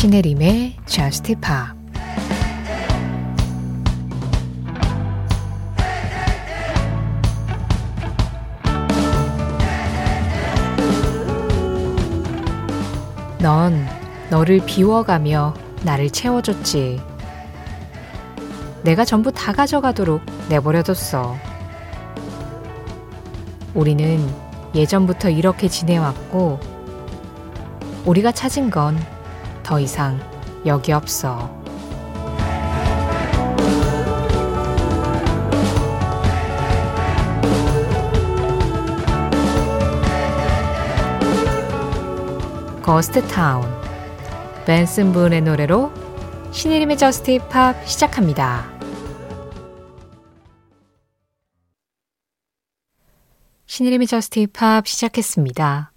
[0.00, 1.76] 신혜림의 Just Pop
[13.40, 13.84] 넌
[14.30, 17.02] 너를 비워가며 나를 채워줬지.
[18.84, 21.34] 내가 전부 다 가져가도록 내버려뒀어.
[23.74, 24.24] 우리는
[24.76, 26.60] 예전부터 이렇게 지내왔고,
[28.06, 28.96] 우리가 찾은 건
[29.68, 30.18] 더 이상
[30.64, 31.54] 여기 없어.
[42.82, 43.62] 거스트 타운
[44.64, 45.92] 벤슨 분의 노래로
[46.50, 48.72] 신이름의 저스트 힙합 시작합니다.
[53.66, 55.92] 신혜림의 Just Pop 시작했습니다.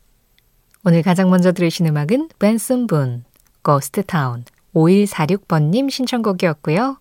[0.83, 3.23] 오늘 가장 먼저 들으신 음악은 벤슨 분,
[3.63, 4.43] Ghost Town
[4.75, 6.97] 5146번님 신청곡이었고요.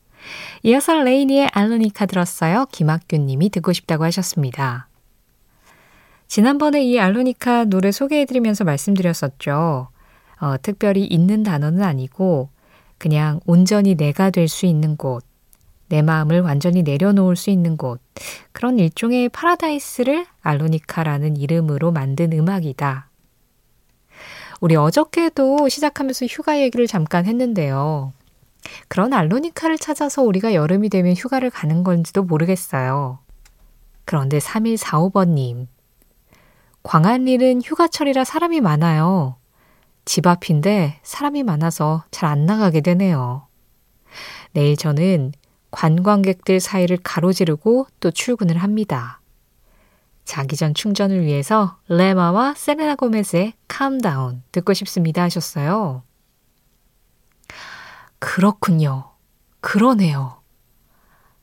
[0.65, 2.67] 이어서 레이니의 Alonica 들었어요.
[2.73, 4.89] 김학규님이 듣고 싶다고 하셨습니다.
[6.27, 9.89] 지난번에 이 Alonica 노래 소개해드리면서 말씀드렸었죠.
[10.41, 12.51] 어, 특별히 있는 단어는 아니고
[12.99, 15.25] 그냥 온전히 내가 될 수 있는 곳,
[15.89, 18.01] 내 마음을 완전히 내려놓을 수 있는 곳,
[18.53, 23.10] 그런 일종의 파라다이스를 알로니카라는 이름으로 만든 음악이다.
[24.61, 28.13] 우리 어저께도 시작하면서 휴가 얘기를 잠깐 했는데요.
[28.89, 33.19] 그런 알로니카를 찾아서 우리가 여름이 되면 휴가를 가는 건지도 모르겠어요.
[34.05, 35.67] 그런데 3145번님,
[36.83, 39.37] 광안리는 휴가철이라 사람이 많아요.
[40.05, 43.47] 집 앞인데 사람이 많아서 잘 안 나가게 되네요.
[44.53, 45.33] 내일 저는
[45.71, 49.20] 관광객들 사이를 가로지르고 또 출근을 합니다.
[50.31, 56.05] 자기 전 충전을 위해서 레마와 세레나 고메스의 캄다운 듣고 싶습니다 하셨어요.
[58.21, 59.11] 그렇군요.
[59.61, 60.41] 그러네요.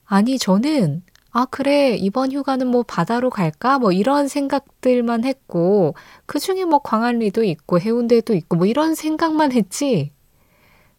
[0.05, 1.97] 아니, 저는 아, 그래.
[1.97, 3.77] 이번 휴가는 뭐 바다로 갈까?
[3.77, 5.93] 뭐 이런 생각들만 했고,
[6.25, 10.13] 그 중에 뭐 광안리도 있고, 해운대도 있고, 뭐 이런 생각만 했지.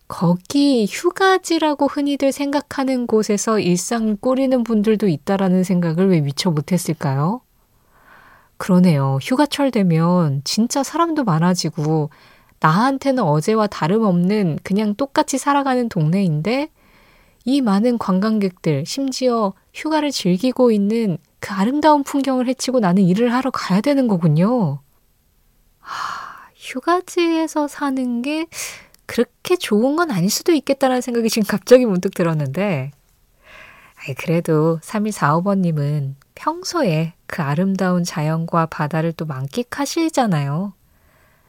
[0.09, 7.41] 거기 휴가지라고 흔히들 생각하는 곳에서 일상을 꾸리는 분들도 있다라는 생각을 왜 미처 못했을까요?
[8.59, 9.19] 그러네요.
[9.23, 12.11] 휴가철 되면 진짜 사람도 많아지고,
[12.61, 16.71] 나한테는 어제와 다름없는 그냥 똑같이 살아가는 동네인데,
[17.45, 23.81] 이 많은 관광객들, 심지어 휴가를 즐기고 있는 그 아름다운 풍경을 헤치고 나는 일을 하러 가야
[23.81, 24.81] 되는 거군요.
[25.79, 28.47] 하, 휴가지에서 사는 게
[29.07, 32.91] 그렇게 좋은 건 아닐 수도 있겠다는 생각이 지금 갑자기 문득 들었는데,
[34.19, 40.73] 그래도 3145번님은 평소에 그 아름다운 자연과 바다를 또 만끽하시잖아요.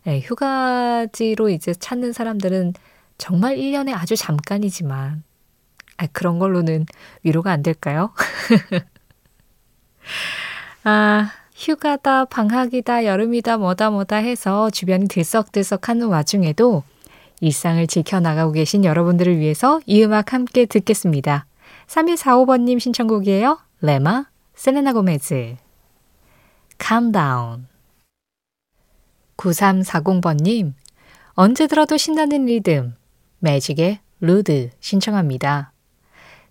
[0.03, 2.73] 네, 휴가지로 이제 찾는 사람들은
[3.17, 5.23] 정말 1년에 아주 잠깐이지만
[5.97, 6.85] 아, 그런 걸로는
[7.23, 8.12] 위로가 안 될까요?
[10.84, 16.84] 아, 휴가다, 방학이다, 여름이다, 뭐다, 뭐다 해서 주변이 들썩들썩 하는 와중에도
[17.41, 21.45] 일상을 지켜나가고 계신 여러분들을 위해서 이 음악 함께 듣겠습니다.
[21.88, 23.59] 3145번님 신청곡이에요.
[23.81, 24.25] 레마,
[24.56, 25.69] 세레나 고메즈.
[26.81, 27.67] Calm down.
[29.38, 30.73] 9340번님,
[31.34, 32.95] 언제 들어도 신나는 리듬,
[33.40, 35.72] 매직의 루드 신청합니다.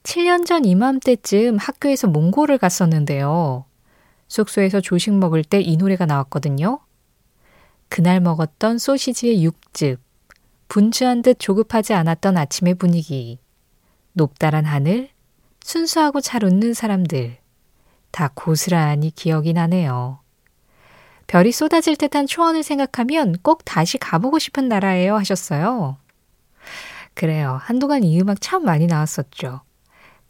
[0.05, 3.65] 7년 전 이맘때쯤 학교에서 몽골을 갔었는데요.
[4.29, 6.81] 숙소에서 조식 먹을 때 이 노래가 나왔거든요.
[7.89, 10.01] 그날 먹었던 소시지의 육즙,
[10.69, 13.39] 분주한 듯 조급하지 않았던 아침의 분위기,
[14.13, 15.11] 높다란 하늘,
[15.63, 17.39] 순수하고 잘 웃는 사람들,
[18.11, 20.21] 다 고스란히 기억이 나네요.
[21.27, 25.99] 별이 쏟아질 듯한 초원을 생각하면 꼭 다시 가보고 싶은 나라예요 하셨어요.
[27.15, 27.59] 그래요.
[27.61, 29.61] 한동안 이 음악 참 많이 나왔었죠.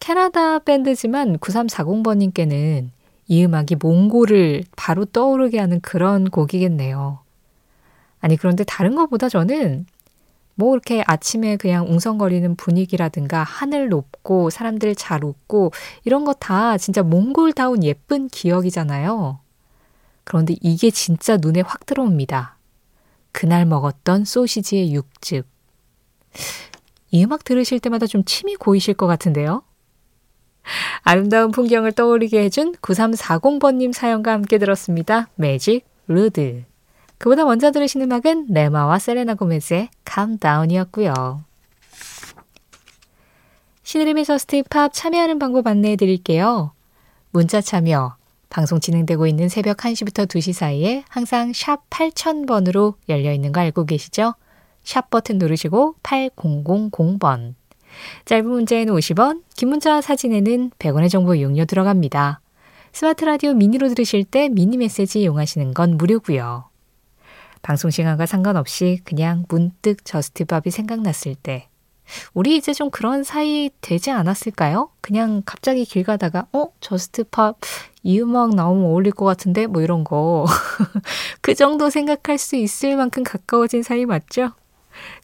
[0.00, 2.91] 캐나다 밴드지만 9340번님께는
[3.28, 7.20] 이 음악이 몽골을 바로 떠오르게 하는 그런 곡이겠네요.
[8.20, 9.87] 아니, 그런데 다른 것보다 저는
[10.58, 15.70] 뭐 이렇게 아침에 그냥 웅성거리는 분위기라든가 하늘 높고 사람들 잘 웃고
[16.05, 19.38] 이런 거 다 진짜 몽골다운 예쁜 기억이잖아요.
[20.25, 22.56] 그런데 이게 진짜 눈에 확 들어옵니다.
[23.31, 25.46] 그날 먹었던 소시지의 육즙.
[27.12, 29.62] 이 음악 들으실 때마다 좀 침이 고이실 것 같은데요?
[31.02, 35.28] 아름다운 풍경을 떠오르게 해준 9340번님 사연과 함께 들었습니다.
[35.37, 36.64] 매직 Rude.
[37.19, 41.43] 그보다 먼저 들으신 음악은 레마와 세레나 고메즈의 Calm Down이었고요.
[43.82, 46.73] 신혜림의 Just Pop 참여하는 방법 안내해 드릴게요.
[47.31, 48.17] 문자 참여,
[48.50, 54.35] 방송 진행되고 있는 새벽 1시부터 2시 사이에 항상 샵 8000번으로 열려 있는 거 알고 계시죠?
[54.85, 57.55] 샵 버튼 누르시고 8000번.
[58.26, 62.41] 짧은 문자에는 50원, 긴 문자 사진에는 100원의 정보 이용료 들어갑니다.
[62.93, 66.68] 스마트 라디오 미니로 들으실 때 미니 메시지 이용하시는 건 무료고요.
[67.62, 71.69] 방송 시간과 상관없이 그냥 문득 Just Pop이 생각났을 때
[72.32, 74.90] 우리 이제 좀 그런 사이 되지 않았을까요?
[75.00, 77.58] 그냥 갑자기 길 가다가 어 Just Pop
[78.02, 80.46] 이 음악 나오면 어울릴 것 같은데 뭐 이런 거
[81.43, 84.52] 그 정도 생각할 수 있을 만큼 가까워진 사이 맞죠?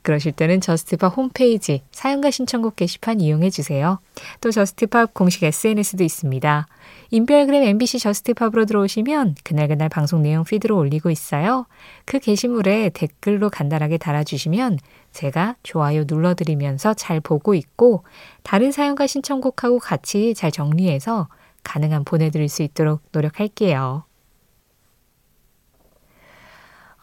[0.02, 3.98] 그러실 때는 Just Pop 홈페이지 사연과 신청곡 게시판 이용해 주세요.
[4.40, 6.66] 또 Just Pop 공식 SNS도 있습니다.
[7.10, 11.66] 인별그램 MBC Just Pop으로 들어오시면 그날그날 방송 내용 피드로 올리고 있어요.
[12.04, 14.78] 그 게시물에 댓글로 간단하게 달아주시면
[15.12, 18.04] 제가 좋아요 눌러드리면서 잘 보고 있고
[18.42, 21.28] 다른 사연과 신청곡하고 같이 잘 정리해서
[21.62, 24.04] 가능한 보내드릴 수 있도록 노력할게요.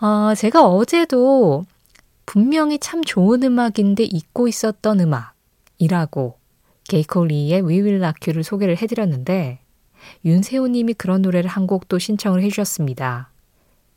[0.01, 1.65] 어, 제가 어제도
[2.25, 6.37] 분명히 참 좋은 음악인데 잊고 있었던 음악이라고
[6.87, 9.59] 게이콜리의 You를 소개를 해드렸는데
[10.25, 13.29] 윤세호 님이 그런 노래를 한 곡도 신청을 해주셨습니다.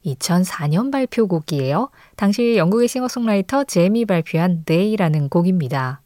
[0.05, 1.91] 2004년 발표곡이에요.
[2.17, 6.03] 당시 영국의 싱어송라이터 제미 발표한 Day라는 곡입니다.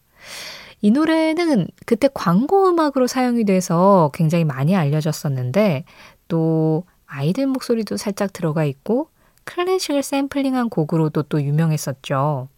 [0.81, 5.85] 이 노래는 그때 광고 음악으로 사용이 돼서 굉장히 많이 알려졌었는데
[6.29, 9.09] 또 아이들 목소리도 살짝 들어가 있고
[9.49, 12.49] 클래식을 샘플링한 곡으로도 또 유명했었죠.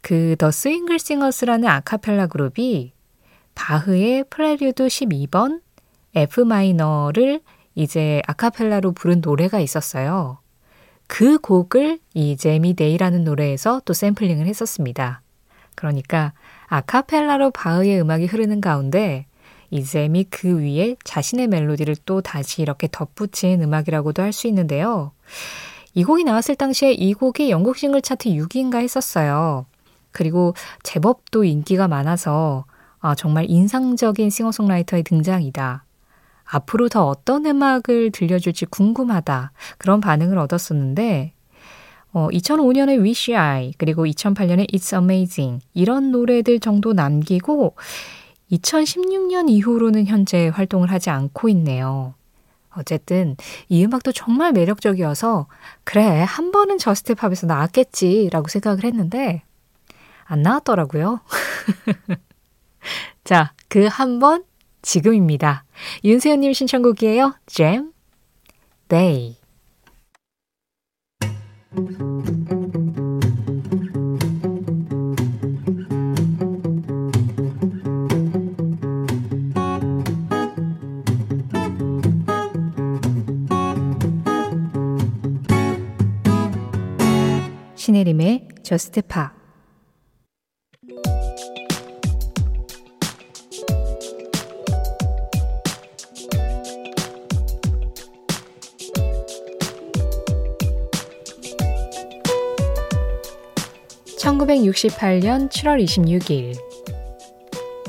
[0.00, 2.92] 그 The Swingle Singers라는 아카펠라 그룹이
[3.54, 5.60] 바흐의 프레류드 12번
[6.14, 7.40] F 마이너를
[7.74, 10.38] 이제 아카펠라로 부른 노래가 있었어요.
[11.06, 15.22] 그 곡을 이 제미 데이라는 노래에서 또 샘플링을 했었습니다.
[15.74, 16.32] 그러니까
[16.66, 19.26] 아카펠라로 바흐의 음악이 흐르는 가운데
[19.70, 25.12] 이 잼이 그 위에 자신의 멜로디를 또 다시 이렇게 덧붙인 음악이라고도 할 수 있는데요.
[25.94, 29.66] 이 곡이 나왔을 당시에 이 곡이 영국 싱글 차트 6위인가 했었어요.
[30.12, 32.64] 그리고 제법 또 인기가 많아서
[33.00, 35.84] 아, 정말 인상적인 싱어송라이터의 등장이다.
[36.44, 39.52] 앞으로 더 어떤 음악을 들려줄지 궁금하다.
[39.76, 41.32] 그런 반응을 얻었었는데,
[42.12, 47.76] 어, 2005년에 Wish I, 그리고 2008년에 It's Amazing, 이런 노래들 정도 남기고,
[48.52, 52.14] 2016년 이후로는 현재 활동을 하지 않고 있네요.
[52.76, 53.36] 어쨌든
[53.68, 55.46] 이 음악도 정말 매력적이어서
[55.84, 59.42] 그래 한 번은 저스트 팝에서 나왔겠지라고 생각을 했는데
[60.24, 61.20] 안 나왔더라고요.
[63.24, 64.44] 자, 그 한 번
[64.82, 65.64] 지금입니다.
[66.04, 67.34] 윤세현님 신청곡이에요.
[68.88, 69.36] Day.
[71.74, 72.07] 신
[88.68, 89.32] 저스트 파
[104.18, 106.54] (1968년 7월 26일)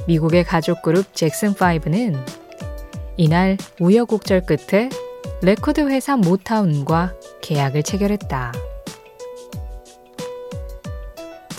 [0.07, 2.15] 미국의 가족 그룹 잭슨 5는
[3.17, 4.87] 이날 우여곡절 끝에
[5.41, 8.68] 레코드 회사 모타운과 계약을 체결했다.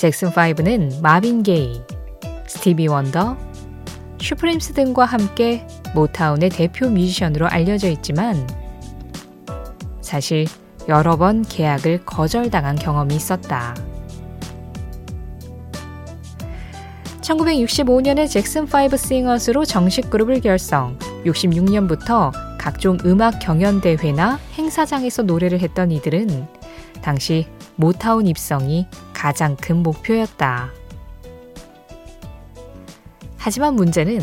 [0.00, 1.82] 잭슨 5는 마빈 게이,
[2.46, 3.36] 스티비 원더,
[4.18, 8.48] 슈프림스 등과 함께 모타운의 대표 뮤지션으로 알려져 있지만
[10.00, 10.46] 사실
[10.88, 13.74] 여러 번 계약을 거절당한 경험이 있었다.
[17.20, 25.90] 1965년에 잭슨 5 싱어스로 정식 그룹을 결성, 66년부터 각종 음악 경연 대회나 행사장에서 노래를 했던
[25.90, 26.46] 이들은
[27.02, 28.86] 당시 모타운 입성이
[29.20, 30.70] 가장 큰 목표였다.
[33.36, 34.18] 하지만 문제는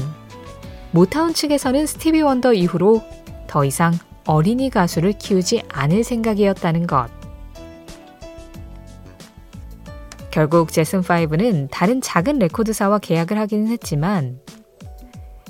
[0.89, 3.03] 모타운 측에서는 스티비 원더 이후로
[3.45, 3.93] 더 이상
[4.25, 7.09] 어린이 가수를 키우지 않을 생각이었다는 것.
[10.31, 14.39] 결국 잭슨5는 다른 작은 레코드사와 계약을 하기는 했지만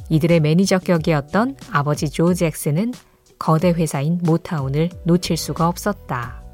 [0.10, 2.94] 이들의 매니저 격이었던 아버지 조 잭슨은
[3.40, 6.47] 거대 회사인 모타운을 놓칠 수가 없었다.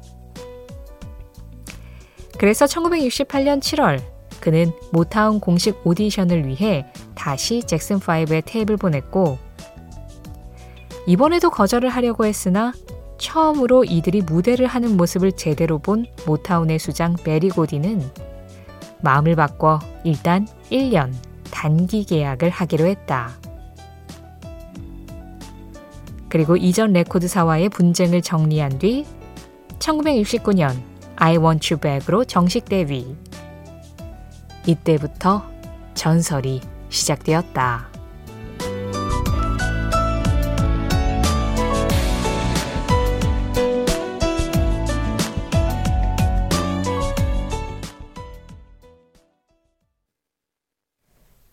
[2.38, 4.00] 그래서 1968년 7월
[4.40, 9.38] 그는 모타운 공식 오디션을 위해 다시 잭슨5의 테이프를 보냈고
[11.06, 12.72] 이번에도 거절을 하려고 했으나
[13.18, 18.02] 처음으로 이들이 무대를 하는 모습을 제대로 본 모타운의 수장 베리 고디는
[19.02, 21.12] 마음을 바꿔 일단 1년
[21.50, 23.30] 단기 계약을 하기로 했다.
[26.28, 29.06] 그리고 이전 레코드사와의 분쟁을 정리한 뒤
[29.78, 33.16] 1969년 I Want You Back으로 정식 데뷔.
[34.66, 35.50] 이때부터
[35.94, 37.88] 전설이 시작되었다.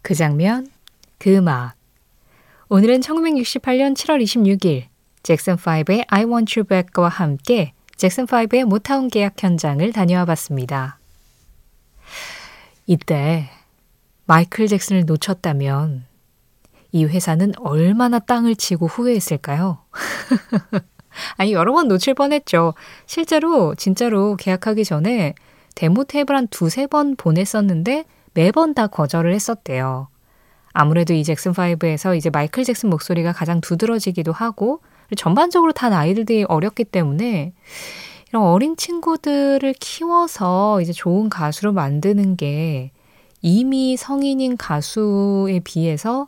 [0.02, 0.70] 그 장면,
[1.18, 1.76] 그 음악.
[2.68, 4.86] 오늘은 1968년 7월 26일
[5.24, 10.98] 잭슨5의 I Want You Back과 함께 잭슨5의 모타운 계약 현장을 다녀와 봤습니다.
[12.88, 13.50] 이때
[14.26, 16.06] 마이클 잭슨을 놓쳤다면
[16.92, 19.80] 이 회사는 얼마나 땅을 치고 후회했을까요?
[21.38, 22.74] 아니, 여러 번 놓칠 뻔했죠.
[23.06, 25.36] 실제로, 진짜로 계약하기 전에
[25.76, 30.08] 데모 테이블 한 두세 번 보냈었는데 매번 다 거절을 했었대요.
[30.74, 34.82] 아무래도 이 잭슨 5에서 이제 마이클 잭슨 목소리가 가장 두드러지기도 하고
[35.16, 37.54] 전반적으로 다 아이들이 어렸기 때문에
[38.30, 42.92] 이런 어린 친구들을 키워서 이제 좋은 가수로 만드는 게
[43.42, 46.28] 이미 성인인 가수에 비해서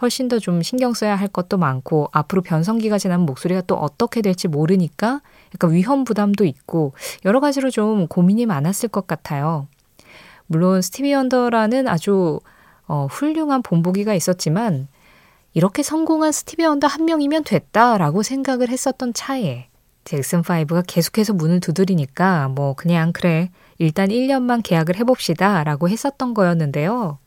[0.00, 4.48] 훨씬 더 좀 신경 써야 할 것도 많고 앞으로 변성기가 지나면 목소리가 또 어떻게 될지
[4.48, 5.20] 모르니까
[5.54, 6.92] 약간 위험 부담도 있고
[7.24, 9.68] 여러 가지로 좀 고민이 많았을 것 같아요.
[10.46, 12.40] 물론 스티비 원더라는 아주
[12.86, 14.88] 어, 훌륭한 본보기가 있었지만
[15.54, 19.68] 이렇게 성공한 스티비 원더 한 명이면 됐다라고 생각을 했었던 차에
[20.04, 27.18] 잭슨5가 계속해서 문을 두드리니까 뭐 그냥 그래 일단 1년만 계약을 해봅시다 라고 했었던 거였는데요.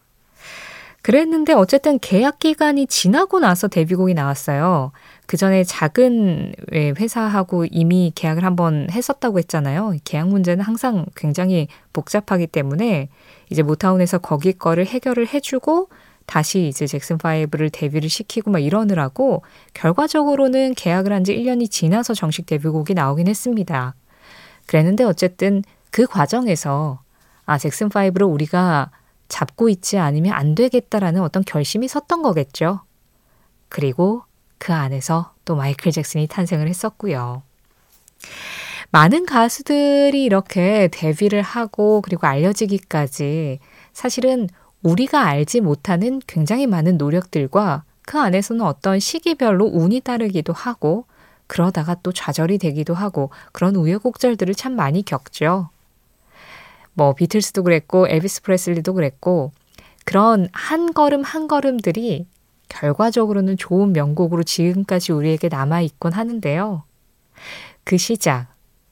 [1.01, 4.91] 그랬는데 어쨌든 계약 기간이 지나고 나서 데뷔곡이 나왔어요.
[5.25, 9.93] 그 전에 작은 회사하고 이미 계약을 한번 했었다고 했잖아요.
[10.03, 13.07] 계약 문제는 항상 굉장히 복잡하기 때문에
[13.49, 15.87] 이제 모타운에서 거기 거를 해결을 해주고
[16.27, 19.43] 다시 이제 잭슨 5를 데뷔를 시키고 막 이러느라고
[19.73, 23.95] 결과적으로는 계약을 한 지 1년이 지나서 정식 데뷔곡이 나오긴 했습니다.
[24.67, 27.01] 그랬는데 어쨌든 그 과정에서
[27.45, 28.91] 아, 잭슨 5를 우리가
[29.29, 32.81] 잡고 있지 않으면 안 되겠다라는 어떤 결심이 섰던 거겠죠.
[33.69, 34.23] 그리고
[34.57, 37.41] 그 안에서 또 마이클 잭슨이 탄생을 했었고요.
[38.91, 43.59] 많은 가수들이 이렇게 데뷔를 하고 그리고 알려지기까지
[43.93, 44.47] 사실은
[44.83, 51.05] 우리가 알지 못하는 굉장히 많은 노력들과 그 안에서는 어떤 시기별로 운이 따르기도 하고
[51.47, 55.69] 그러다가 또 좌절이 되기도 하고 그런 우여곡절들을 참 많이 겪죠.
[56.93, 59.51] 뭐 비틀스도 그랬고 엘비스 프레슬리도 그랬고
[60.05, 62.27] 그런 한 걸음 한 걸음들이
[62.69, 66.83] 결과적으로는 좋은 명곡으로 지금까지 우리에게 남아 있곤 하는데요.
[67.83, 68.47] 그 시작,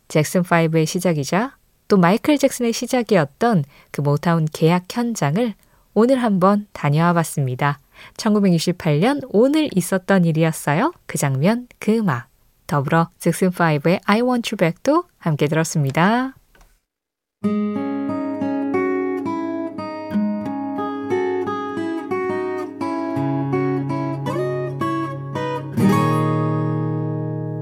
[0.08, 5.54] 잭슨 5의 시작이자 또 마이클 잭슨의 시작이었던 그 모타운 계약 현장을
[5.96, 7.80] 오늘 한번 다녀와 봤습니다.
[8.18, 10.92] 1968년 오늘 있었던 일이었어요.
[11.06, 12.28] 그 장면, 그 음악.
[12.68, 16.36] 더불어 잭슨 5의 I Want You Back도 함께 들었습니다.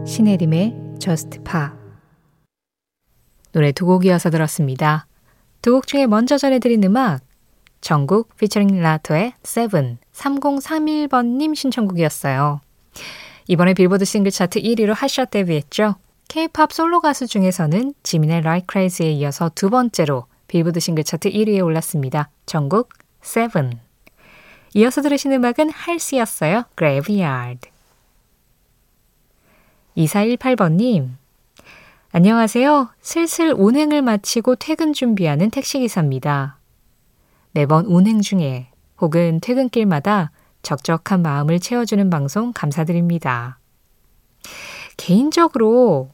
[0.08, 1.68] 신혜림의 Just Pop
[3.52, 5.06] 노래 두 곡 이어서 들었습니다.
[5.62, 7.22] 두 곡 중에 먼저 전해드린 음악
[7.84, 12.62] 정국 피처링 라토의 Seven 3031번님 신청곡이었어요.
[13.50, 15.96] 이번에 빌보드 싱글 차트 1위로 핫샷 데뷔했죠.
[16.30, 22.30] K-팝 솔로 가수 중에서는 지민의 Like Crazy에 이어서 두 번째로 빌보드 싱글 차트 1위에 올랐습니다.
[22.46, 22.88] 정국
[23.22, 23.82] Seven.
[24.76, 26.64] 이어서 들으신 음악은 할시였어요.
[26.78, 27.70] Graveyard.
[29.98, 31.10] 2418번님,
[32.14, 32.92] 안녕하세요.
[33.02, 36.63] 슬슬 운행을 마치고 퇴근 준비하는 택시기사입니다.
[37.54, 38.68] 매번 운행 중에
[39.00, 40.32] 혹은 퇴근길마다
[40.64, 43.60] 적적한 마음을 채워주는 방송 감사드립니다.
[44.98, 46.10] 개인적으로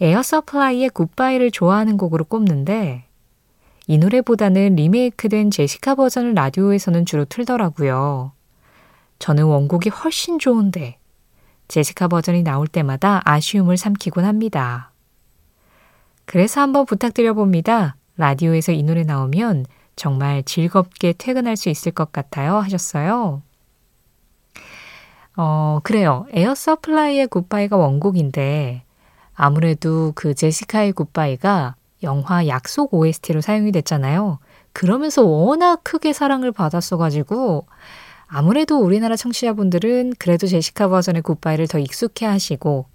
[0.00, 3.04] 에어 서플라이의 굿바이를 좋아하는 곡으로 꼽는데
[3.86, 8.32] 이 노래보다는 리메이크된 제시카 버전을 라디오에서는 주로 틀더라고요.
[9.18, 10.98] 저는 원곡이 훨씬 좋은데
[11.68, 14.92] 제시카 버전이 나올 때마다 아쉬움을 삼키곤 합니다.
[16.24, 17.96] 그래서 한번 부탁드려 봅니다.
[18.16, 19.66] 라디오에서 이 노래 나오면
[19.96, 22.56] 정말 즐겁게 퇴근할 수 있을 것 같아요.
[22.56, 23.42] 하셨어요.
[25.36, 26.26] 어, 그래요.
[26.32, 28.82] 에어 서플라이의 굿바이가 원곡인데
[29.34, 34.38] 아무래도 그 제시카의 굿바이가 영화 약속 OST로 사용이 됐잖아요.
[34.72, 37.66] 그러면서 워낙 크게 사랑을 받았어가지고
[38.26, 42.86] 아무래도 우리나라 청취자분들은 그래도 제시카 버전의 굿바이를 더 익숙해 하시고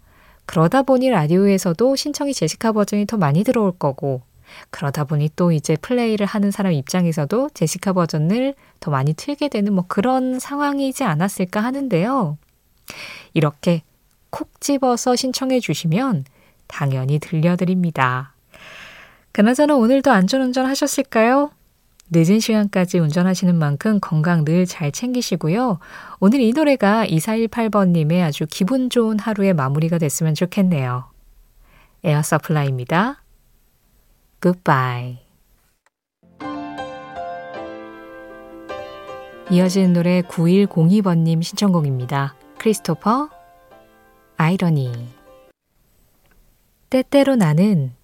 [0.45, 4.21] 그러다 보니 라디오에서도 신청이 제시카 버전이 더 많이 들어올 거고
[4.69, 9.85] 그러다 보니 또 이제 플레이를 하는 사람 입장에서도 제시카 버전을 더 많이 틀게 되는 뭐
[9.87, 12.37] 그런 상황이지 않았을까 하는데요.
[13.33, 13.83] 이렇게
[14.29, 16.25] 콕 집어서 신청해 주시면
[16.67, 18.33] 당연히 들려드립니다.
[19.31, 21.51] 그나저나 오늘도 안전운전 하셨을까요?
[22.11, 25.79] 늦은 시간까지 운전하시는 만큼 건강 늘 잘 챙기시고요.
[26.19, 31.05] 오늘 이 노래가 2418번님의 아주 기분 좋은 하루의 마무리가 됐으면 좋겠네요.
[32.03, 33.24] 에어 서플라이입니다.
[34.45, 35.17] Goodbye.
[39.49, 42.35] 이어지는 노래 9102번님 신청곡입니다.
[42.59, 43.31] 크리스토퍼,
[44.37, 44.91] 아이러니.
[46.91, 47.95] 때때로 나는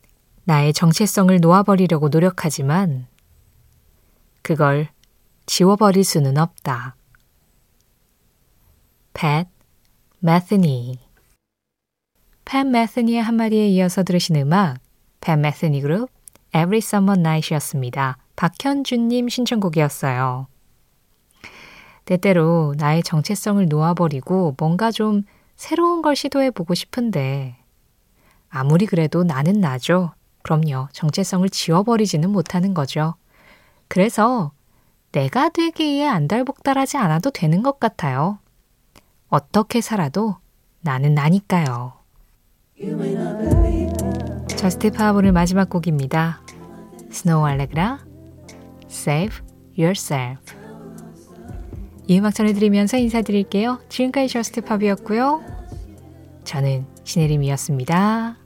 [0.45, 3.05] 나의 정체성을 놓아버리려고 노력하지만
[4.41, 4.88] 그걸
[5.45, 6.95] 지워버릴 수는 없다.
[9.13, 9.45] 팻
[10.17, 10.98] 매스니
[12.45, 14.79] 팻 매스니의 한마디에 이어서 들으신 음악
[15.19, 16.10] 팻 매스니 그룹
[16.53, 18.17] Every Summer Night이었습니다.
[18.36, 20.48] 박현준님 신청곡이었어요.
[22.05, 25.24] 때때로 나의 정체성을 놓아버리고 뭔가 좀
[25.55, 27.55] 새로운 걸 시도해보고 싶은데
[28.50, 30.12] 아무리 그래도 나는 나죠.
[30.41, 30.89] 그럼요.
[30.91, 33.15] 정체성을 지워버리지는 못하는 거죠.
[33.88, 34.51] 그래서
[35.12, 38.39] 내가 되기에 안달복달하지 않아도 되는 것 같아요.
[39.29, 40.38] 어떻게 살아도
[40.81, 41.93] 나는 나니까요.
[44.61, 46.39] 저스트 파워블의 마지막 곡입니다.
[47.09, 47.97] 스노우 알레그라
[48.87, 49.39] Save
[49.75, 50.55] Yourself
[52.05, 53.79] 이 음악 전해드리면서 인사드릴게요.
[53.89, 55.41] 지금까지 Just Pop이었고요.
[56.43, 58.40] 저는 신혜림이었습니다.